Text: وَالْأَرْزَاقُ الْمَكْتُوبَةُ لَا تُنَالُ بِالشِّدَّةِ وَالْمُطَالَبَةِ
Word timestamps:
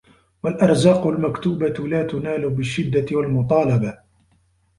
وَالْأَرْزَاقُ 0.43 1.07
الْمَكْتُوبَةُ 1.07 1.87
لَا 1.87 2.03
تُنَالُ 2.07 2.49
بِالشِّدَّةِ 2.49 3.05
وَالْمُطَالَبَةِ 3.11 3.97